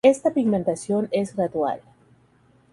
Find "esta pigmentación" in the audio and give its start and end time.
0.03-1.09